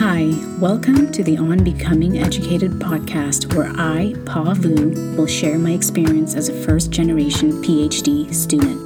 Hi, 0.00 0.32
welcome 0.58 1.12
to 1.12 1.22
the 1.22 1.36
On 1.36 1.62
Becoming 1.62 2.20
Educated 2.20 2.70
podcast, 2.78 3.54
where 3.54 3.70
I, 3.76 4.14
Pa 4.24 4.54
Vu, 4.54 5.14
will 5.14 5.26
share 5.26 5.58
my 5.58 5.72
experience 5.72 6.34
as 6.34 6.48
a 6.48 6.54
first 6.54 6.90
generation 6.90 7.62
PhD 7.62 8.32
student. 8.32 8.80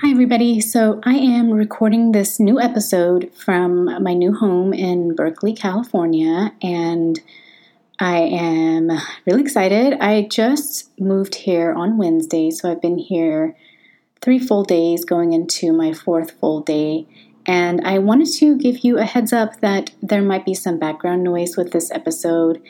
Hi, 0.00 0.10
everybody. 0.10 0.62
So, 0.62 1.02
I 1.04 1.16
am 1.16 1.50
recording 1.50 2.12
this 2.12 2.40
new 2.40 2.58
episode 2.58 3.30
from 3.34 4.02
my 4.02 4.14
new 4.14 4.32
home 4.32 4.72
in 4.72 5.14
Berkeley, 5.14 5.52
California, 5.52 6.54
and 6.62 7.20
I 8.02 8.20
am 8.20 8.90
really 9.26 9.42
excited. 9.42 9.92
I 10.00 10.22
just 10.22 10.98
moved 10.98 11.34
here 11.34 11.74
on 11.74 11.98
Wednesday, 11.98 12.50
so 12.50 12.72
I've 12.72 12.80
been 12.80 12.96
here 12.96 13.54
three 14.22 14.38
full 14.38 14.64
days 14.64 15.04
going 15.04 15.34
into 15.34 15.70
my 15.74 15.92
fourth 15.92 16.30
full 16.30 16.62
day. 16.62 17.06
And 17.44 17.82
I 17.86 17.98
wanted 17.98 18.32
to 18.38 18.56
give 18.56 18.84
you 18.84 18.96
a 18.96 19.04
heads 19.04 19.34
up 19.34 19.60
that 19.60 19.90
there 20.02 20.22
might 20.22 20.46
be 20.46 20.54
some 20.54 20.78
background 20.78 21.24
noise 21.24 21.58
with 21.58 21.72
this 21.72 21.90
episode 21.90 22.62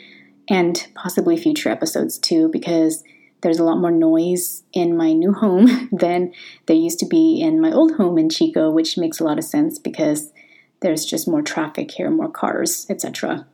and 0.49 0.89
possibly 0.97 1.37
future 1.37 1.69
episodes 1.69 2.19
too, 2.19 2.49
because 2.49 3.05
there's 3.43 3.61
a 3.61 3.65
lot 3.65 3.79
more 3.79 3.93
noise 3.93 4.65
in 4.73 4.97
my 4.97 5.13
new 5.13 5.33
home 5.33 5.89
than 5.93 6.33
there 6.67 6.77
used 6.77 6.99
to 6.99 7.07
be 7.07 7.41
in 7.41 7.61
my 7.61 7.71
old 7.71 7.95
home 7.95 8.19
in 8.19 8.31
Chico, 8.31 8.69
which 8.69 8.99
makes 8.99 9.21
a 9.21 9.25
lot 9.25 9.39
of 9.39 9.45
sense 9.45 9.79
because 9.79 10.33
there's 10.81 11.05
just 11.05 11.29
more 11.29 11.43
traffic 11.43 11.93
here, 11.93 12.11
more 12.11 12.31
cars, 12.31 12.85
etc. 12.91 13.47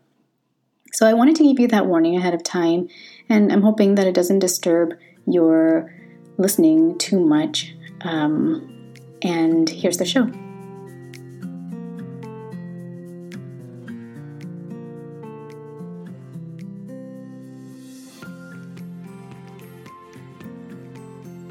So 0.96 1.06
I 1.06 1.12
wanted 1.12 1.36
to 1.36 1.42
give 1.42 1.60
you 1.60 1.68
that 1.68 1.84
warning 1.84 2.16
ahead 2.16 2.32
of 2.32 2.42
time, 2.42 2.88
and 3.28 3.52
I'm 3.52 3.60
hoping 3.60 3.96
that 3.96 4.06
it 4.06 4.14
doesn't 4.14 4.38
disturb 4.38 4.94
your 5.26 5.94
listening 6.38 6.96
too 6.96 7.20
much. 7.20 7.74
Um, 8.00 8.94
and 9.20 9.68
here's 9.68 9.98
the 9.98 10.06
show. 10.06 10.22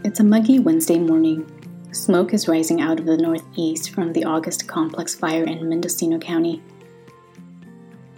It's 0.04 0.20
a 0.20 0.24
muggy 0.24 0.58
Wednesday 0.58 0.98
morning. 0.98 1.46
Smoke 1.92 2.34
is 2.34 2.48
rising 2.48 2.82
out 2.82 3.00
of 3.00 3.06
the 3.06 3.16
northeast 3.16 3.92
from 3.92 4.14
the 4.14 4.24
August 4.24 4.68
complex 4.68 5.14
fire 5.14 5.44
in 5.44 5.70
Mendocino 5.70 6.18
County. 6.18 6.64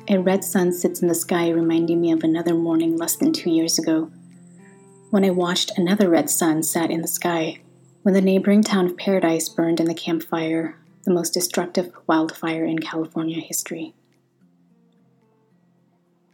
A 0.09 0.17
red 0.17 0.45
sun 0.45 0.71
sits 0.71 1.01
in 1.01 1.09
the 1.09 1.13
sky, 1.13 1.49
reminding 1.49 1.99
me 1.99 2.13
of 2.13 2.23
another 2.23 2.53
morning 2.53 2.95
less 2.95 3.17
than 3.17 3.33
two 3.33 3.49
years 3.49 3.77
ago, 3.77 4.09
when 5.09 5.25
I 5.25 5.31
watched 5.31 5.77
another 5.77 6.09
red 6.09 6.29
sun 6.29 6.63
set 6.63 6.89
in 6.91 7.01
the 7.01 7.09
sky, 7.09 7.59
when 8.03 8.13
the 8.13 8.21
neighboring 8.21 8.63
town 8.63 8.85
of 8.85 8.95
Paradise 8.95 9.49
burned 9.49 9.81
in 9.81 9.85
the 9.85 9.93
Camp 9.93 10.23
Fire, 10.23 10.77
the 11.03 11.13
most 11.13 11.33
destructive 11.33 11.91
wildfire 12.07 12.63
in 12.63 12.79
California 12.79 13.41
history. 13.41 13.93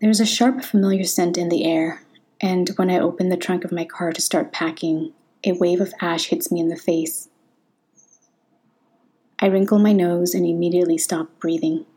There's 0.02 0.20
a 0.20 0.26
sharp, 0.26 0.64
familiar 0.64 1.04
scent 1.04 1.36
in 1.36 1.50
the 1.50 1.66
air, 1.66 2.04
and 2.40 2.70
when 2.76 2.92
I 2.92 3.00
open 3.00 3.30
the 3.30 3.38
trunk 3.38 3.66
of 3.66 3.72
my 3.72 3.86
car 3.86 4.12
to 4.12 4.22
start 4.22 4.52
packing, 4.52 5.14
a 5.44 5.54
wave 5.54 5.82
of 5.82 5.96
ash 6.00 6.26
hits 6.26 6.52
me 6.52 6.60
in 6.60 6.68
the 6.68 6.78
face. 6.78 7.28
I 9.40 9.48
wrinkle 9.48 9.80
my 9.80 9.94
nose 9.94 10.36
and 10.36 10.46
immediately 10.46 11.00
stop 11.00 11.40
breathing. 11.40 11.88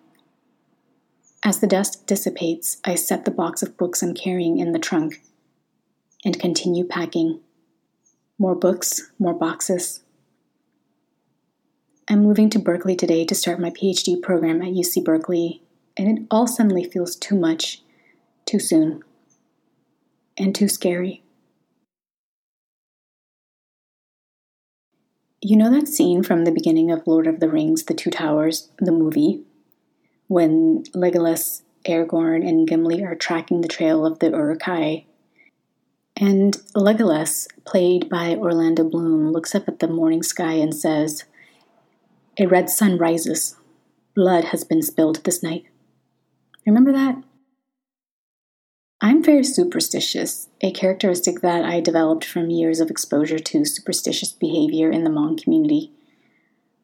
As 1.45 1.61
the 1.61 1.67
dust 1.67 2.07
dissipates, 2.07 2.79
I 2.85 2.95
set 2.95 3.25
the 3.25 3.31
box 3.31 3.63
of 3.63 3.77
books 3.77 4.03
I'm 4.03 4.15
carrying 4.15 4.59
in 4.59 4.73
the 4.73 4.79
trunk 4.79 5.23
and 6.25 6.41
continue 6.41 6.85
packing. 6.85 7.41
More 8.39 8.55
books, 8.55 9.11
more 9.19 9.35
boxes. 9.35 10.01
I'm 12.09 12.23
moving 12.23 12.51
to 12.51 12.59
Berkeley 12.59 12.97
today 12.97 13.25
to 13.25 13.35
start 13.35 13.61
my 13.61 13.71
PhD 13.71 14.21
program 14.21 14.63
at 14.63 14.73
UC 14.73 15.05
Berkeley, 15.05 15.63
and 15.97 16.19
it 16.19 16.27
all 16.31 16.47
suddenly 16.47 16.85
feels 16.85 17.17
too 17.17 17.37
much, 17.37 17.83
too 18.45 18.59
soon, 18.59 19.03
and 20.39 20.55
too 20.55 20.69
scary. 20.69 21.23
You 25.43 25.57
know 25.57 25.71
that 25.71 25.89
scene 25.89 26.23
from 26.23 26.45
the 26.45 26.53
beginning 26.53 26.91
of 26.91 27.07
Lord 27.07 27.27
of 27.27 27.41
the 27.41 27.49
Rings, 27.49 27.85
The 27.85 27.95
Two 27.95 28.11
Towers, 28.11 28.69
the 28.79 28.93
movie, 28.93 29.43
when 30.29 30.85
Legolas, 30.95 31.63
Aragorn, 31.87 32.47
and 32.47 32.67
Gimli 32.67 33.05
are 33.05 33.15
tracking 33.15 33.61
the 33.61 33.69
trail 33.69 34.05
of 34.05 34.19
the 34.19 34.31
Uruk-hai. 34.31 35.05
And 36.17 36.57
Legolas, 36.75 37.47
played 37.65 38.09
by 38.09 38.35
Orlando 38.35 38.85
Bloom, 38.85 39.33
looks 39.33 39.55
up 39.55 39.69
at 39.69 39.81
the 39.81 39.89
morning 39.89 40.23
sky 40.23 40.55
and 40.55 40.75
says, 40.75 41.25
A 42.39 42.47
red 42.47 42.71
sun 42.71 42.99
rises. 42.99 43.57
Blood 44.15 44.47
has 44.47 44.65
been 44.65 44.83
spilled 44.83 45.23
this 45.25 45.43
night. 45.43 45.67
Remember 46.67 46.93
that? 46.93 47.23
I'm 49.01 49.23
very 49.23 49.45
superstitious, 49.45 50.49
a 50.63 50.73
characteristic 50.73 51.43
that 51.43 51.65
I 51.65 51.81
developed 51.81 52.25
from 52.25 52.49
years 52.49 52.81
of 52.81 52.91
exposure 52.91 53.39
to 53.39 53.65
superstitious 53.67 54.33
behavior 54.33 54.91
in 54.91 55.05
the 55.05 55.11
Hmong 55.11 55.41
community. 55.41 55.93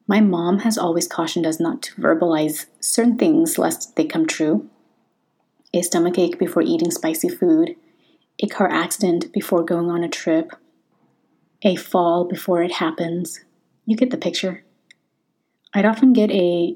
My 0.07 0.19
mom 0.19 0.59
has 0.59 0.77
always 0.77 1.07
cautioned 1.07 1.45
us 1.45 1.59
not 1.59 1.81
to 1.83 2.01
verbalize 2.01 2.65
certain 2.79 3.17
things 3.17 3.57
lest 3.57 3.95
they 3.95 4.05
come 4.05 4.25
true. 4.25 4.69
A 5.73 5.81
stomachache 5.81 6.37
before 6.37 6.61
eating 6.61 6.91
spicy 6.91 7.29
food, 7.29 7.75
a 8.41 8.47
car 8.47 8.69
accident 8.69 9.31
before 9.31 9.63
going 9.63 9.89
on 9.89 10.03
a 10.03 10.09
trip, 10.09 10.51
a 11.61 11.75
fall 11.75 12.25
before 12.25 12.61
it 12.61 12.73
happens. 12.73 13.39
You 13.85 13.95
get 13.95 14.11
the 14.11 14.17
picture. 14.17 14.63
I'd 15.73 15.85
often 15.85 16.13
get 16.13 16.29
a 16.31 16.75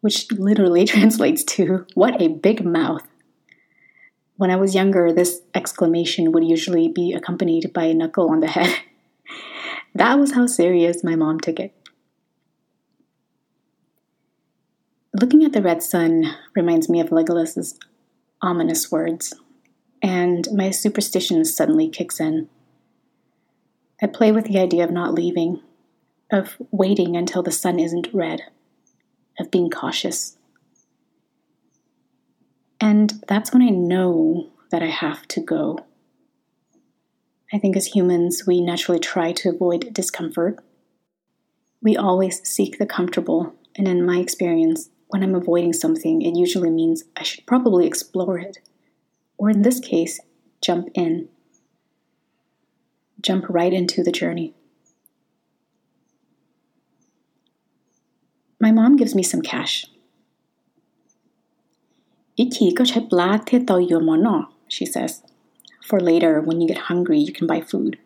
which 0.00 0.30
literally 0.32 0.84
translates 0.86 1.44
to 1.44 1.86
what 1.94 2.20
a 2.20 2.28
big 2.28 2.64
mouth. 2.64 3.06
When 4.36 4.50
I 4.50 4.56
was 4.56 4.74
younger, 4.74 5.12
this 5.12 5.40
exclamation 5.54 6.32
would 6.32 6.44
usually 6.44 6.88
be 6.88 7.12
accompanied 7.12 7.72
by 7.72 7.84
a 7.84 7.94
knuckle 7.94 8.30
on 8.30 8.40
the 8.40 8.48
head. 8.48 8.74
That 9.98 10.20
was 10.20 10.32
how 10.32 10.46
serious 10.46 11.02
my 11.02 11.16
mom 11.16 11.40
took 11.40 11.58
it. 11.58 11.74
Looking 15.20 15.42
at 15.42 15.52
the 15.52 15.60
red 15.60 15.82
sun 15.82 16.36
reminds 16.54 16.88
me 16.88 17.00
of 17.00 17.10
Legolas's 17.10 17.76
ominous 18.40 18.92
words, 18.92 19.34
and 20.00 20.46
my 20.52 20.70
superstition 20.70 21.44
suddenly 21.44 21.88
kicks 21.88 22.20
in. 22.20 22.48
I 24.00 24.06
play 24.06 24.30
with 24.30 24.44
the 24.44 24.60
idea 24.60 24.84
of 24.84 24.92
not 24.92 25.14
leaving, 25.14 25.62
of 26.30 26.56
waiting 26.70 27.16
until 27.16 27.42
the 27.42 27.50
sun 27.50 27.80
isn't 27.80 28.14
red, 28.14 28.42
of 29.40 29.50
being 29.50 29.68
cautious. 29.68 30.38
And 32.80 33.14
that's 33.26 33.52
when 33.52 33.62
I 33.62 33.70
know 33.70 34.50
that 34.70 34.80
I 34.80 34.90
have 34.90 35.26
to 35.26 35.40
go. 35.40 35.87
I 37.52 37.58
think 37.58 37.76
as 37.76 37.86
humans, 37.86 38.46
we 38.46 38.60
naturally 38.60 38.98
try 38.98 39.32
to 39.32 39.48
avoid 39.48 39.92
discomfort. 39.94 40.58
We 41.80 41.96
always 41.96 42.46
seek 42.46 42.78
the 42.78 42.86
comfortable, 42.86 43.54
and 43.76 43.88
in 43.88 44.04
my 44.04 44.18
experience, 44.18 44.90
when 45.08 45.22
I'm 45.22 45.34
avoiding 45.34 45.72
something, 45.72 46.20
it 46.20 46.36
usually 46.36 46.70
means 46.70 47.04
I 47.16 47.22
should 47.22 47.46
probably 47.46 47.86
explore 47.86 48.38
it, 48.38 48.58
or 49.38 49.48
in 49.48 49.62
this 49.62 49.80
case, 49.80 50.20
jump 50.60 50.88
in. 50.94 51.28
Jump 53.22 53.46
right 53.48 53.72
into 53.72 54.02
the 54.02 54.12
journey. 54.12 54.54
My 58.60 58.72
mom 58.72 58.96
gives 58.96 59.14
me 59.14 59.22
some 59.22 59.40
cash. 59.40 59.86
She 64.68 64.84
says 64.84 65.22
for 65.88 66.00
later 66.00 66.40
when 66.40 66.60
you 66.60 66.68
get 66.68 66.78
hungry, 66.78 67.18
you 67.18 67.32
can 67.32 67.46
buy 67.46 67.62
food. 67.62 67.98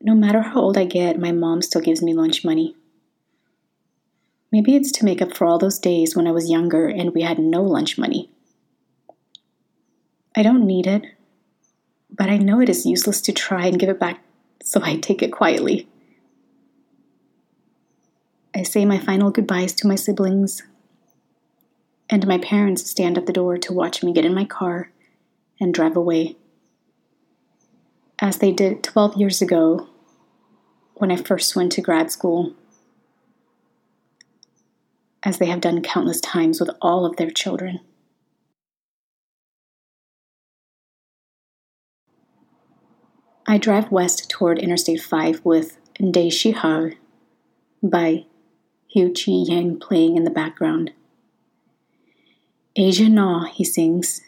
No 0.00 0.16
matter 0.16 0.42
how 0.42 0.60
old 0.60 0.76
I 0.76 0.84
get, 0.84 1.20
my 1.20 1.30
mom 1.30 1.62
still 1.62 1.80
gives 1.80 2.02
me 2.02 2.12
lunch 2.12 2.44
money. 2.44 2.74
Maybe 4.50 4.74
it's 4.74 4.90
to 4.92 5.04
make 5.04 5.22
up 5.22 5.34
for 5.34 5.46
all 5.46 5.58
those 5.58 5.78
days 5.78 6.16
when 6.16 6.26
I 6.26 6.32
was 6.32 6.50
younger 6.50 6.88
and 6.88 7.14
we 7.14 7.22
had 7.22 7.38
no 7.38 7.62
lunch 7.62 7.96
money. 7.96 8.28
I 10.34 10.42
don't 10.42 10.66
need 10.66 10.88
it, 10.88 11.04
but 12.10 12.28
I 12.28 12.36
know 12.36 12.60
it 12.60 12.68
is 12.68 12.84
useless 12.84 13.20
to 13.22 13.32
try 13.32 13.66
and 13.66 13.78
give 13.78 13.88
it 13.88 14.00
back, 14.00 14.22
so 14.62 14.80
I 14.82 14.96
take 14.96 15.22
it 15.22 15.30
quietly. 15.30 15.88
I 18.54 18.64
say 18.64 18.84
my 18.84 18.98
final 18.98 19.30
goodbyes 19.30 19.72
to 19.74 19.86
my 19.86 19.94
siblings, 19.94 20.62
and 22.10 22.26
my 22.26 22.38
parents 22.38 22.90
stand 22.90 23.16
at 23.16 23.26
the 23.26 23.32
door 23.32 23.56
to 23.56 23.72
watch 23.72 24.02
me 24.02 24.12
get 24.12 24.24
in 24.24 24.34
my 24.34 24.44
car 24.44 24.90
and 25.62 25.72
drive 25.72 25.96
away, 25.96 26.36
as 28.18 28.38
they 28.38 28.50
did 28.50 28.82
12 28.82 29.16
years 29.16 29.40
ago 29.40 29.88
when 30.94 31.12
I 31.12 31.16
first 31.16 31.54
went 31.54 31.70
to 31.72 31.80
grad 31.80 32.10
school, 32.10 32.54
as 35.22 35.38
they 35.38 35.46
have 35.46 35.60
done 35.60 35.80
countless 35.80 36.20
times 36.20 36.58
with 36.58 36.70
all 36.82 37.06
of 37.06 37.16
their 37.16 37.30
children. 37.30 37.78
I 43.46 43.58
drive 43.58 43.92
west 43.92 44.28
toward 44.28 44.58
Interstate 44.58 45.00
5 45.00 45.44
with 45.44 45.78
Dei 45.94 46.28
Shi 46.28 46.52
Hao 46.52 46.90
by 47.82 48.24
Hu 48.94 49.12
Chi 49.12 49.32
Yang 49.32 49.78
playing 49.78 50.16
in 50.16 50.24
the 50.24 50.30
background. 50.30 50.92
Asia 52.74 53.08
Na, 53.08 53.44
he 53.44 53.64
sings, 53.64 54.22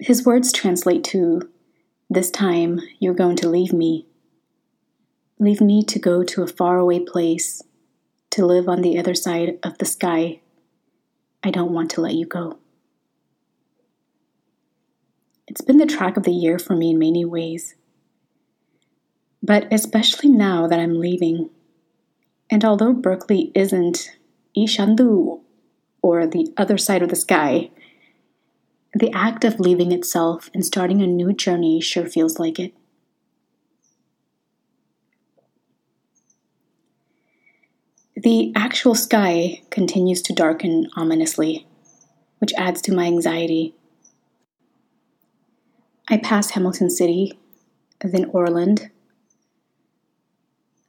his 0.00 0.26
words 0.26 0.50
translate 0.50 1.04
to 1.04 1.48
This 2.10 2.32
time 2.32 2.80
you're 2.98 3.14
going 3.14 3.36
to 3.36 3.48
leave 3.48 3.72
me. 3.72 4.08
Leave 5.38 5.60
me 5.60 5.84
to 5.84 6.00
go 6.00 6.24
to 6.24 6.42
a 6.42 6.48
faraway 6.48 6.98
place, 6.98 7.62
to 8.30 8.44
live 8.44 8.68
on 8.68 8.82
the 8.82 8.98
other 8.98 9.14
side 9.14 9.56
of 9.62 9.78
the 9.78 9.84
sky. 9.84 10.40
I 11.44 11.52
don't 11.52 11.72
want 11.72 11.92
to 11.92 12.00
let 12.00 12.14
you 12.14 12.26
go. 12.26 12.58
It's 15.46 15.60
been 15.60 15.78
the 15.78 15.86
track 15.86 16.16
of 16.16 16.24
the 16.24 16.32
year 16.32 16.58
for 16.58 16.74
me 16.74 16.90
in 16.90 16.98
many 16.98 17.24
ways. 17.24 17.76
But 19.42 19.72
especially 19.72 20.30
now 20.30 20.66
that 20.68 20.78
I'm 20.78 21.00
leaving. 21.00 21.50
And 22.50 22.64
although 22.64 22.92
Berkeley 22.92 23.50
isn't 23.54 24.16
Ishandu 24.56 25.40
or 26.00 26.26
the 26.26 26.52
other 26.56 26.78
side 26.78 27.02
of 27.02 27.08
the 27.08 27.16
sky, 27.16 27.70
the 28.94 29.10
act 29.12 29.44
of 29.44 29.58
leaving 29.58 29.90
itself 29.90 30.50
and 30.54 30.64
starting 30.64 31.00
a 31.02 31.06
new 31.06 31.32
journey 31.32 31.80
sure 31.80 32.06
feels 32.06 32.38
like 32.38 32.58
it. 32.60 32.74
The 38.14 38.52
actual 38.54 38.94
sky 38.94 39.62
continues 39.70 40.22
to 40.22 40.32
darken 40.32 40.88
ominously, 40.94 41.66
which 42.38 42.52
adds 42.56 42.80
to 42.82 42.94
my 42.94 43.06
anxiety. 43.06 43.74
I 46.08 46.18
pass 46.18 46.50
Hamilton 46.50 46.88
City, 46.88 47.36
then 48.00 48.26
Orland, 48.26 48.91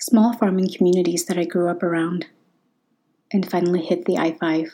small 0.05 0.33
farming 0.33 0.69
communities 0.75 1.25
that 1.25 1.37
I 1.37 1.45
grew 1.45 1.69
up 1.69 1.83
around, 1.83 2.27
and 3.31 3.49
finally 3.49 3.81
hit 3.81 4.05
the 4.05 4.17
I 4.17 4.33
5. 4.33 4.71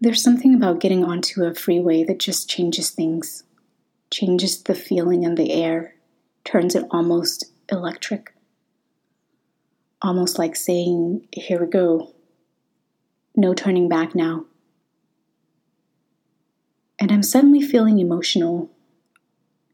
There's 0.00 0.22
something 0.22 0.54
about 0.54 0.80
getting 0.80 1.04
onto 1.04 1.44
a 1.44 1.54
freeway 1.54 2.04
that 2.04 2.20
just 2.20 2.48
changes 2.48 2.90
things, 2.90 3.44
changes 4.10 4.62
the 4.62 4.74
feeling 4.74 5.24
in 5.24 5.34
the 5.34 5.52
air, 5.52 5.94
turns 6.44 6.74
it 6.74 6.86
almost 6.90 7.46
electric 7.70 8.32
almost 10.02 10.38
like 10.38 10.56
saying, 10.56 11.26
Here 11.32 11.60
we 11.60 11.66
go. 11.66 12.14
No 13.36 13.54
turning 13.54 13.88
back 13.88 14.14
now. 14.14 14.46
And 16.98 17.12
I'm 17.12 17.22
suddenly 17.22 17.62
feeling 17.62 17.98
emotional, 17.98 18.70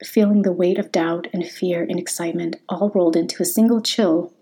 feeling 0.07 0.43
the 0.43 0.53
weight 0.53 0.79
of 0.79 0.93
doubt 0.93 1.27
and 1.33 1.47
fear 1.47 1.83
and 1.83 1.99
excitement 1.99 2.57
all 2.69 2.91
rolled 2.95 3.17
into 3.17 3.43
a 3.43 3.47
single 3.47 3.81
chill 3.81 4.33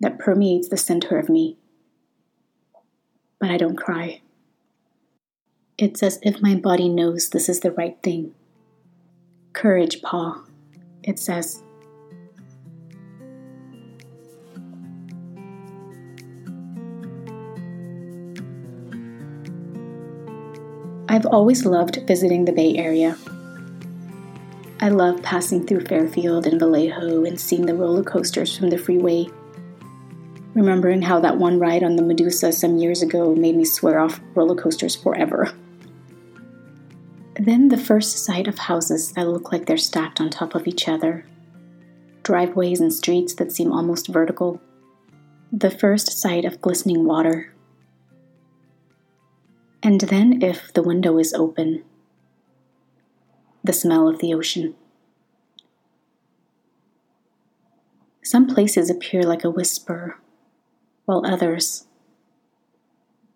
that 0.00 0.18
permeates 0.18 0.68
the 0.68 0.76
center 0.76 1.18
of 1.18 1.28
me. 1.28 1.56
But 3.38 3.50
I 3.50 3.56
don't 3.56 3.76
cry. 3.76 4.20
It's 5.78 6.02
as 6.02 6.18
if 6.22 6.40
my 6.40 6.54
body 6.54 6.88
knows 6.88 7.30
this 7.30 7.48
is 7.48 7.60
the 7.60 7.72
right 7.72 7.96
thing. 8.02 8.34
Courage, 9.52 10.02
Pa, 10.02 10.42
it 11.02 11.18
says. 11.18 11.62
I've 21.08 21.26
always 21.26 21.66
loved 21.66 22.02
visiting 22.06 22.46
the 22.46 22.52
Bay 22.52 22.76
Area. 22.76 23.18
I 24.82 24.88
love 24.88 25.22
passing 25.22 25.64
through 25.64 25.86
Fairfield 25.86 26.46
and 26.46 26.58
Vallejo 26.58 27.24
and 27.24 27.40
seeing 27.40 27.64
the 27.64 27.74
roller 27.74 28.02
coasters 28.02 28.58
from 28.58 28.68
the 28.68 28.76
freeway. 28.76 29.28
Remembering 30.54 31.00
how 31.00 31.20
that 31.20 31.38
one 31.38 31.58
ride 31.58 31.82
on 31.82 31.96
the 31.96 32.02
Medusa 32.02 32.52
some 32.52 32.76
years 32.76 33.00
ago 33.00 33.34
made 33.34 33.56
me 33.56 33.64
swear 33.64 34.00
off 34.00 34.20
roller 34.34 34.60
coasters 34.60 34.96
forever. 34.96 35.50
Then 37.36 37.68
the 37.68 37.78
first 37.78 38.24
sight 38.24 38.48
of 38.48 38.58
houses 38.58 39.12
that 39.12 39.28
look 39.28 39.52
like 39.52 39.66
they're 39.66 39.78
stacked 39.78 40.20
on 40.20 40.28
top 40.28 40.54
of 40.54 40.66
each 40.66 40.88
other, 40.88 41.24
driveways 42.24 42.80
and 42.80 42.92
streets 42.92 43.34
that 43.36 43.52
seem 43.52 43.72
almost 43.72 44.08
vertical, 44.08 44.60
the 45.50 45.70
first 45.70 46.20
sight 46.20 46.44
of 46.44 46.60
glistening 46.60 47.04
water 47.06 47.52
and 49.82 50.00
then, 50.02 50.42
if 50.42 50.72
the 50.74 50.82
window 50.82 51.18
is 51.18 51.34
open, 51.34 51.82
the 53.64 53.72
smell 53.72 54.08
of 54.08 54.18
the 54.18 54.34
ocean. 54.34 54.74
Some 58.24 58.46
places 58.46 58.88
appear 58.88 59.22
like 59.22 59.44
a 59.44 59.50
whisper, 59.50 60.18
while 61.04 61.26
others, 61.26 61.86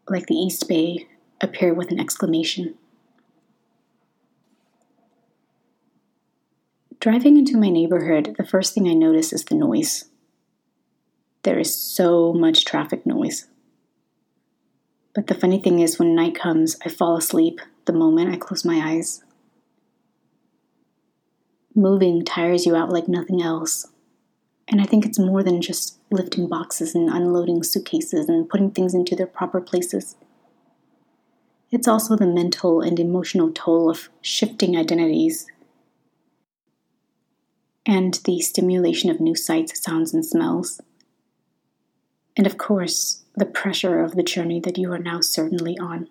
like 0.08 0.26
the 0.26 0.34
East 0.34 0.68
Bay, 0.68 1.06
appear 1.40 1.74
with 1.74 1.90
an 1.90 2.00
exclamation. 2.00 2.74
Driving 6.98 7.36
into 7.36 7.58
my 7.58 7.68
neighborhood, 7.68 8.34
the 8.38 8.46
first 8.46 8.74
thing 8.74 8.88
I 8.88 8.94
notice 8.94 9.32
is 9.32 9.44
the 9.44 9.54
noise. 9.54 10.06
There 11.42 11.58
is 11.58 11.74
so 11.74 12.32
much 12.32 12.64
traffic 12.64 13.04
noise. 13.04 13.46
But 15.14 15.28
the 15.28 15.34
funny 15.34 15.60
thing 15.60 15.78
is, 15.80 15.98
when 15.98 16.14
night 16.14 16.34
comes, 16.34 16.76
I 16.84 16.88
fall 16.88 17.16
asleep 17.16 17.60
the 17.84 17.92
moment 17.92 18.32
I 18.32 18.36
close 18.36 18.64
my 18.64 18.80
eyes. 18.92 19.22
Moving 21.76 22.24
tires 22.24 22.64
you 22.64 22.74
out 22.74 22.90
like 22.90 23.06
nothing 23.06 23.42
else. 23.42 23.86
And 24.66 24.80
I 24.80 24.84
think 24.84 25.04
it's 25.04 25.18
more 25.18 25.42
than 25.42 25.60
just 25.60 25.98
lifting 26.10 26.48
boxes 26.48 26.94
and 26.94 27.10
unloading 27.10 27.62
suitcases 27.62 28.30
and 28.30 28.48
putting 28.48 28.70
things 28.70 28.94
into 28.94 29.14
their 29.14 29.26
proper 29.26 29.60
places. 29.60 30.16
It's 31.70 31.86
also 31.86 32.16
the 32.16 32.26
mental 32.26 32.80
and 32.80 32.98
emotional 32.98 33.52
toll 33.52 33.90
of 33.90 34.08
shifting 34.22 34.76
identities 34.76 35.46
and 37.84 38.14
the 38.24 38.40
stimulation 38.40 39.10
of 39.10 39.20
new 39.20 39.34
sights, 39.34 39.80
sounds, 39.82 40.14
and 40.14 40.24
smells. 40.24 40.80
And 42.36 42.46
of 42.46 42.56
course, 42.56 43.24
the 43.34 43.44
pressure 43.44 44.02
of 44.02 44.14
the 44.14 44.22
journey 44.22 44.60
that 44.60 44.78
you 44.78 44.90
are 44.92 44.98
now 44.98 45.20
certainly 45.20 45.76
on. 45.78 46.08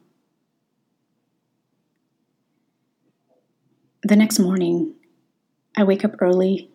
The 4.04 4.16
next 4.16 4.38
morning, 4.38 4.94
I 5.78 5.84
wake 5.84 6.06
up 6.06 6.16
early, 6.22 6.70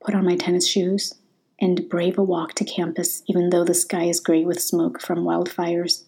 put 0.00 0.14
on 0.14 0.24
my 0.24 0.36
tennis 0.36 0.66
shoes, 0.66 1.14
and 1.60 1.88
brave 1.88 2.18
a 2.18 2.22
walk 2.22 2.54
to 2.54 2.64
campus, 2.64 3.22
even 3.26 3.50
though 3.50 3.64
the 3.64 3.74
sky 3.74 4.04
is 4.04 4.20
gray 4.20 4.44
with 4.44 4.60
smoke 4.60 5.00
from 5.00 5.24
wildfires 5.24 6.04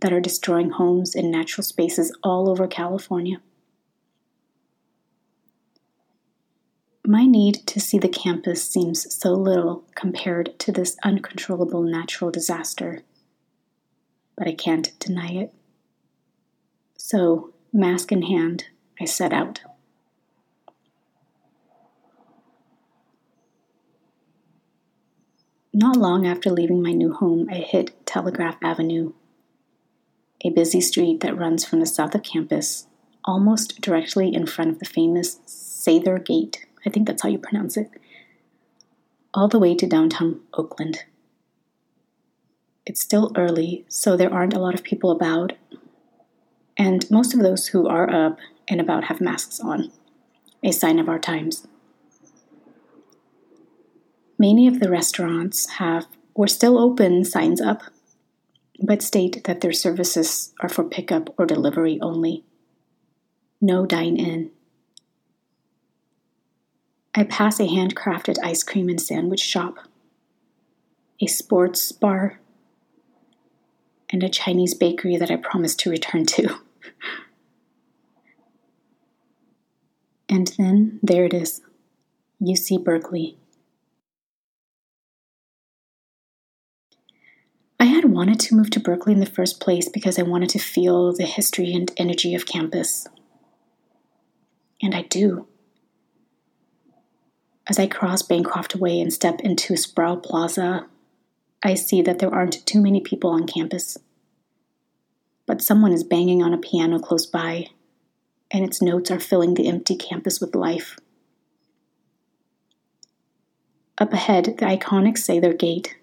that 0.00 0.12
are 0.12 0.20
destroying 0.20 0.70
homes 0.70 1.14
and 1.14 1.30
natural 1.30 1.64
spaces 1.64 2.16
all 2.22 2.50
over 2.50 2.66
California. 2.66 3.40
My 7.06 7.24
need 7.24 7.66
to 7.66 7.80
see 7.80 7.98
the 7.98 8.08
campus 8.08 8.62
seems 8.62 9.12
so 9.12 9.32
little 9.32 9.84
compared 9.94 10.58
to 10.60 10.70
this 10.70 10.96
uncontrollable 11.02 11.82
natural 11.82 12.30
disaster, 12.30 13.02
but 14.36 14.46
I 14.46 14.52
can't 14.52 14.96
deny 15.00 15.28
it. 15.28 15.52
So, 16.96 17.54
mask 17.72 18.12
in 18.12 18.22
hand, 18.22 18.66
I 19.00 19.06
set 19.06 19.32
out. 19.32 19.62
Not 25.72 25.96
long 25.96 26.26
after 26.26 26.50
leaving 26.50 26.82
my 26.82 26.92
new 26.92 27.12
home, 27.12 27.48
I 27.50 27.56
hit 27.56 28.06
Telegraph 28.06 28.56
Avenue, 28.62 29.12
a 30.44 30.50
busy 30.50 30.80
street 30.80 31.20
that 31.20 31.36
runs 31.36 31.64
from 31.64 31.80
the 31.80 31.86
south 31.86 32.14
of 32.14 32.22
campus, 32.22 32.86
almost 33.24 33.80
directly 33.80 34.34
in 34.34 34.46
front 34.46 34.70
of 34.70 34.78
the 34.78 34.84
famous 34.84 35.36
Sather 35.46 36.22
Gate 36.24 36.66
I 36.84 36.90
think 36.90 37.06
that's 37.06 37.22
how 37.22 37.28
you 37.28 37.38
pronounce 37.38 37.76
it, 37.76 37.90
all 39.32 39.48
the 39.48 39.58
way 39.58 39.74
to 39.74 39.86
downtown 39.86 40.40
Oakland. 40.54 41.04
It's 42.84 43.00
still 43.00 43.30
early, 43.36 43.84
so 43.88 44.16
there 44.16 44.32
aren't 44.32 44.54
a 44.54 44.58
lot 44.58 44.74
of 44.74 44.82
people 44.82 45.10
about, 45.10 45.52
and 46.76 47.08
most 47.10 47.34
of 47.34 47.40
those 47.40 47.68
who 47.68 47.86
are 47.86 48.10
up 48.10 48.38
and 48.66 48.80
about 48.80 49.04
have 49.04 49.20
masks 49.20 49.60
on, 49.60 49.92
a 50.62 50.72
sign 50.72 50.98
of 50.98 51.08
our 51.08 51.18
times. 51.18 51.66
Many 54.42 54.66
of 54.66 54.80
the 54.80 54.90
restaurants 54.90 55.70
have 55.78 56.08
or 56.34 56.48
still 56.48 56.76
open 56.76 57.24
signs 57.24 57.60
up, 57.60 57.84
but 58.82 59.00
state 59.00 59.44
that 59.44 59.60
their 59.60 59.72
services 59.72 60.52
are 60.58 60.68
for 60.68 60.82
pickup 60.82 61.32
or 61.38 61.46
delivery 61.46 62.00
only. 62.02 62.42
No 63.60 63.86
dine 63.86 64.16
in. 64.16 64.50
I 67.14 67.22
pass 67.22 67.60
a 67.60 67.68
handcrafted 67.68 68.36
ice 68.42 68.64
cream 68.64 68.88
and 68.88 69.00
sandwich 69.00 69.38
shop. 69.38 69.78
a 71.20 71.28
sports 71.28 71.92
bar, 71.92 72.40
and 74.10 74.24
a 74.24 74.28
Chinese 74.28 74.74
bakery 74.74 75.16
that 75.18 75.30
I 75.30 75.36
promised 75.36 75.78
to 75.80 75.90
return 75.90 76.26
to. 76.26 76.48
and 80.28 80.52
then 80.58 80.98
there 81.00 81.26
it 81.26 81.32
is 81.32 81.60
UC 82.42 82.82
Berkeley. 82.82 83.38
I 87.82 87.86
had 87.86 88.04
wanted 88.04 88.38
to 88.38 88.54
move 88.54 88.70
to 88.70 88.80
Berkeley 88.80 89.12
in 89.12 89.18
the 89.18 89.26
first 89.26 89.58
place 89.58 89.88
because 89.88 90.16
I 90.16 90.22
wanted 90.22 90.50
to 90.50 90.60
feel 90.60 91.12
the 91.12 91.26
history 91.26 91.74
and 91.74 91.90
energy 91.96 92.32
of 92.32 92.46
campus. 92.46 93.08
And 94.80 94.94
I 94.94 95.02
do. 95.02 95.48
As 97.66 97.80
I 97.80 97.88
cross 97.88 98.22
Bancroft 98.22 98.76
Way 98.76 99.00
and 99.00 99.12
step 99.12 99.40
into 99.40 99.76
Sproul 99.76 100.18
Plaza, 100.18 100.86
I 101.60 101.74
see 101.74 102.02
that 102.02 102.20
there 102.20 102.32
aren't 102.32 102.64
too 102.66 102.80
many 102.80 103.00
people 103.00 103.30
on 103.30 103.48
campus. 103.48 103.98
But 105.44 105.60
someone 105.60 105.92
is 105.92 106.04
banging 106.04 106.40
on 106.40 106.54
a 106.54 106.58
piano 106.58 107.00
close 107.00 107.26
by, 107.26 107.66
and 108.52 108.64
its 108.64 108.80
notes 108.80 109.10
are 109.10 109.18
filling 109.18 109.54
the 109.54 109.66
empty 109.66 109.96
campus 109.96 110.40
with 110.40 110.54
life. 110.54 111.00
Up 113.98 114.12
ahead, 114.12 114.44
the 114.44 114.66
iconic 114.66 115.14
Sather 115.14 115.58
Gate 115.58 115.96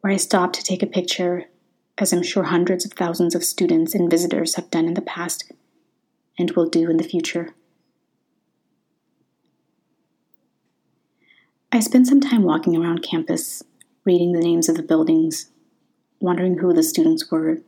where 0.00 0.12
I 0.12 0.16
stopped 0.16 0.54
to 0.56 0.62
take 0.62 0.82
a 0.82 0.86
picture, 0.86 1.46
as 1.98 2.12
I'm 2.12 2.22
sure 2.22 2.44
hundreds 2.44 2.84
of 2.84 2.92
thousands 2.92 3.34
of 3.34 3.44
students 3.44 3.94
and 3.94 4.10
visitors 4.10 4.54
have 4.54 4.70
done 4.70 4.86
in 4.86 4.94
the 4.94 5.02
past 5.02 5.52
and 6.38 6.50
will 6.52 6.68
do 6.68 6.90
in 6.90 6.96
the 6.96 7.04
future. 7.04 7.54
I 11.72 11.80
spent 11.80 12.06
some 12.06 12.20
time 12.20 12.42
walking 12.42 12.76
around 12.76 13.02
campus, 13.02 13.62
reading 14.04 14.32
the 14.32 14.40
names 14.40 14.68
of 14.68 14.76
the 14.76 14.82
buildings, 14.82 15.50
wondering 16.20 16.58
who 16.58 16.72
the 16.72 16.82
students 16.82 17.30
were 17.30 17.58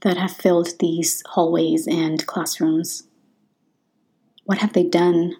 that 0.00 0.16
have 0.16 0.32
filled 0.32 0.78
these 0.80 1.22
hallways 1.26 1.86
and 1.86 2.26
classrooms. 2.26 3.04
What 4.44 4.58
have 4.58 4.72
they 4.72 4.84
done? 4.84 5.36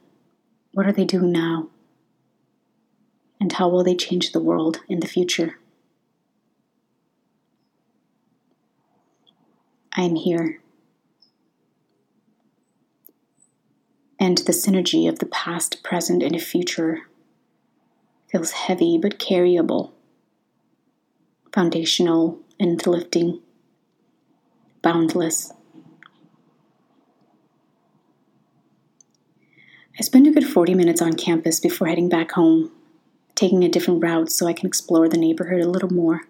What 0.73 0.87
are 0.87 0.93
they 0.93 1.05
doing 1.05 1.33
now? 1.33 1.69
And 3.41 3.53
how 3.53 3.69
will 3.69 3.85
they 3.85 3.95
change 3.95 4.33
the 4.33 4.41
world 4.41 4.81
in 4.89 5.01
the 5.01 5.07
future? 5.07 5.59
I 9.97 10.03
am 10.03 10.17
here. 10.17 10.61
And 14.19 14.39
the 14.39 14.53
synergy 14.53 15.09
of 15.09 15.19
the 15.21 15.27
past, 15.27 15.83
present, 15.85 16.23
and 16.23 16.41
future 16.41 17.03
feels 18.31 18.53
heavy 18.53 18.99
but 18.99 19.19
carryable, 19.19 19.93
foundational 21.53 22.41
and 22.59 22.85
lifting, 22.87 23.41
boundless. 24.83 25.53
I 29.97 30.03
spend 30.03 30.27
a 30.27 30.33
good 30.33 30.45
40 30.49 30.75
minutes 30.75 31.01
on 31.01 31.13
campus 31.13 31.61
before 31.61 31.87
heading 31.87 32.09
back 32.09 32.33
home, 32.33 32.73
taking 33.37 33.63
a 33.63 33.69
different 33.69 34.03
route 34.03 34.33
so 34.33 34.49
I 34.49 34.53
can 34.53 34.67
explore 34.67 35.09
the 35.09 35.17
neighborhood 35.19 35.61
a 35.61 35.69
little 35.69 35.93
more. 35.93 36.23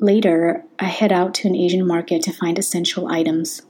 Later, 0.00 0.64
I 0.78 0.84
head 0.84 1.10
out 1.10 1.34
to 1.34 1.48
an 1.48 1.56
Asian 1.56 1.86
market 1.86 2.22
to 2.22 2.32
find 2.32 2.58
essential 2.58 3.08
items 3.08 3.62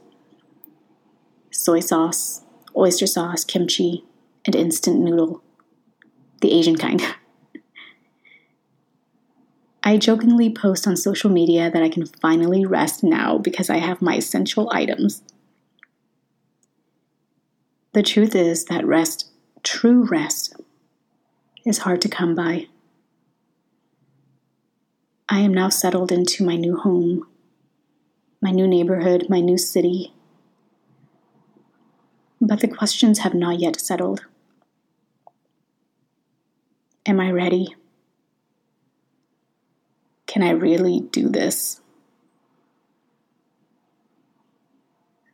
soy 1.51 1.79
sauce, 1.79 2.41
oyster 2.75 3.07
sauce, 3.07 3.43
kimchi, 3.43 4.05
and 4.45 4.55
instant 4.55 4.99
noodle. 4.99 5.41
The 6.41 6.53
Asian 6.53 6.77
kind. 6.77 7.01
I 9.83 9.97
jokingly 9.97 10.49
post 10.53 10.87
on 10.87 10.95
social 10.95 11.29
media 11.29 11.69
that 11.71 11.83
I 11.83 11.89
can 11.89 12.05
finally 12.05 12.65
rest 12.65 13.03
now 13.03 13.37
because 13.37 13.69
I 13.69 13.77
have 13.77 14.01
my 14.01 14.15
essential 14.15 14.69
items. 14.71 15.21
The 17.93 18.03
truth 18.03 18.35
is 18.35 18.65
that 18.65 18.85
rest, 18.85 19.31
true 19.63 20.05
rest, 20.05 20.55
is 21.65 21.79
hard 21.79 22.01
to 22.03 22.09
come 22.09 22.35
by. 22.35 22.67
I 25.31 25.41
am 25.41 25.53
now 25.53 25.69
settled 25.69 26.11
into 26.11 26.43
my 26.43 26.55
new 26.55 26.75
home, 26.75 27.27
my 28.41 28.49
new 28.49 28.67
neighborhood, 28.67 29.27
my 29.29 29.41
new 29.41 29.59
city. 29.59 30.11
But 32.41 32.61
the 32.61 32.67
questions 32.67 33.19
have 33.19 33.35
not 33.35 33.59
yet 33.59 33.79
settled. 33.79 34.25
Am 37.05 37.19
I 37.19 37.29
ready? 37.29 37.75
Can 40.25 40.41
I 40.41 40.49
really 40.49 41.01
do 41.11 41.29
this? 41.29 41.79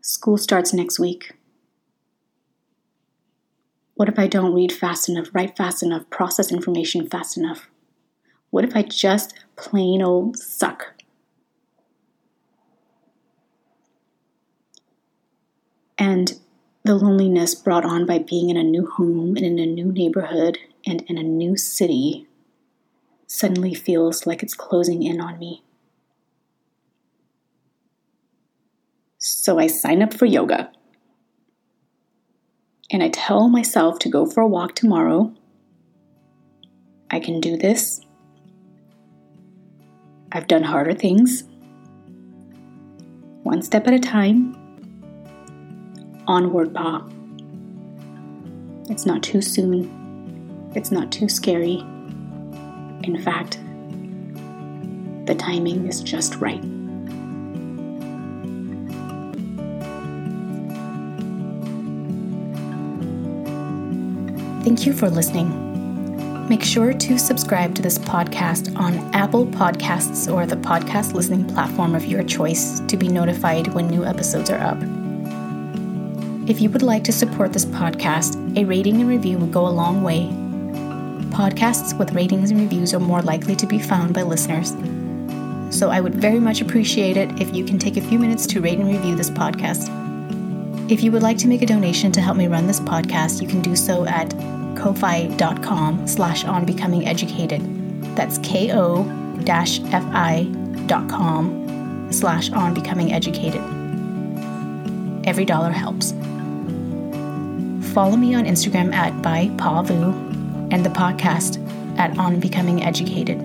School 0.02 0.38
starts 0.38 0.74
next 0.74 1.00
week. 1.00 1.34
What 3.94 4.10
if 4.10 4.20
I 4.20 4.28
don't 4.28 4.54
read 4.54 4.74
fast 4.74 5.08
enough, 5.08 5.30
write 5.34 5.56
fast 5.56 5.82
enough, 5.82 6.10
process 6.10 6.52
information 6.52 7.10
fast 7.10 7.38
enough? 7.38 7.70
What 8.50 8.64
if 8.64 8.75
I 8.75 8.84
just 8.84 9.34
plain 9.56 10.02
old 10.02 10.38
suck? 10.38 10.94
And 15.98 16.40
the 16.84 16.96
loneliness 16.96 17.56
brought 17.56 17.86
on 17.86 18.06
by 18.06 18.20
being 18.20 18.50
in 18.50 18.58
a 18.58 18.64
new 18.64 18.86
home 18.86 19.36
and 19.36 19.46
in 19.46 19.60
a 19.60 19.66
new 19.66 19.92
neighborhood 19.92 20.60
and 20.86 21.02
in 21.04 21.18
a 21.18 21.24
new 21.24 21.58
city 21.58 22.28
suddenly 23.28 23.74
feels 23.74 24.28
like 24.28 24.44
it's 24.44 24.54
closing 24.54 25.04
in 25.04 25.20
on 25.20 25.40
me. 25.40 25.64
So 29.18 29.58
I 29.58 29.66
sign 29.66 30.04
up 30.04 30.14
for 30.14 30.25
yoga. 30.25 30.72
And 32.92 33.02
I 33.02 33.10
tell 33.10 33.50
myself 33.50 33.98
to 34.00 34.10
go 34.10 34.28
for 34.28 34.42
a 34.42 34.48
walk 34.48 34.75
tomorrow. 34.75 35.34
I 37.10 37.20
can 37.20 37.40
do 37.40 37.58
this. 37.58 38.04
I've 40.36 40.48
done 40.48 40.63
harder 40.63 40.94
things. 40.94 41.46
One 43.44 43.62
step 43.62 43.88
at 43.88 43.94
a 43.94 44.00
time. 44.00 44.54
Onward, 46.27 46.74
Pa. 46.74 47.08
It's 48.89 49.06
not 49.06 49.24
too 49.24 49.42
soon. 49.42 50.74
It's 50.75 50.92
not 50.92 51.10
too 51.10 51.30
scary. 51.30 51.77
In 53.04 53.18
fact, 53.24 53.62
the 55.25 55.36
timing 55.36 55.88
is 55.88 56.01
just 56.01 56.36
right. 56.36 56.62
Thank 64.65 64.86
you 64.86 64.92
for 64.92 65.10
listening. 65.10 65.75
Make 66.48 66.64
sure 66.64 66.94
to 66.94 67.18
subscribe 67.18 67.74
to 67.74 67.82
this 67.82 67.98
podcast 67.98 68.78
on 68.80 69.00
Apple 69.16 69.48
Podcasts 69.48 70.32
or 70.32 70.46
the 70.46 70.56
podcast 70.56 71.14
listening 71.14 71.48
platform 71.48 71.96
of 71.96 72.06
your 72.06 72.22
choice 72.22 72.82
to 72.82 72.98
be 72.98 73.08
notified 73.08 73.74
when 73.74 73.88
new 73.88 74.06
episodes 74.06 74.52
are 74.52 74.60
up. 74.60 74.78
If 76.48 76.62
you 76.62 76.70
would 76.70 76.84
like 76.84 77.04
to 77.06 77.12
support 77.12 77.52
this 77.52 77.66
podcast, 77.66 78.56
a 78.56 78.64
rating 78.64 79.02
and 79.02 79.10
review 79.10 79.40
would 79.40 79.52
go 79.52 79.66
a 79.66 79.70
long 79.70 80.04
way. 80.04 80.30
Podcasts 81.36 81.98
with 81.98 82.14
ratings 82.14 82.52
and 82.52 82.60
reviews 82.60 82.94
are 82.94 83.00
more 83.00 83.24
likely 83.24 83.56
to 83.56 83.66
be 83.66 83.80
found 83.80 84.14
by 84.14 84.22
listeners. 84.22 84.75
So 85.75 85.90
I 85.90 86.00
would 86.00 86.14
very 86.14 86.40
much 86.40 86.62
appreciate 86.62 87.18
it 87.18 87.42
if 87.42 87.56
you 87.56 87.66
can 87.66 87.80
take 87.80 87.98
a 87.98 88.02
few 88.02 88.20
minutes 88.20 88.46
to 88.48 88.62
rate 88.62 88.78
and 88.78 88.88
review 88.88 89.16
this 89.16 89.32
podcast. 89.32 89.90
If 90.92 91.02
you 91.02 91.12
would 91.12 91.24
like 91.24 91.40
to 91.40 91.48
make 91.48 91.64
a 91.64 91.66
donation 91.66 92.12
to 92.12 92.22
help 92.22 92.38
me 92.38 92.46
run 92.46 92.68
this 92.68 92.80
podcast, 92.80 93.42
you 93.42 93.48
can 93.48 93.64
do 93.64 93.75
so 93.75 94.06
at 94.06 94.32
ko-fi.com 94.86 96.08
slash 96.08 96.46
on 96.46 96.63
becoming 96.63 97.08
educated. 97.08 97.60
That's 98.15 98.38
ko-fi.com 98.38 99.01
slash 102.12 102.51
on 102.51 102.75
becoming 102.75 103.12
educated. 103.12 103.63
Every 105.27 105.46
dollar 105.46 105.72
helps. 105.72 106.12
Follow 107.94 108.15
me 108.15 108.36
on 108.36 108.46
Instagram 108.46 108.94
at 108.94 109.20
by 109.24 109.48
Pavu 109.58 110.13
and 110.72 110.86
the 110.86 110.89
podcast 110.89 111.58
at 111.98 112.15
On 112.20 112.39
Becoming 112.39 112.84
Educated. 112.84 113.42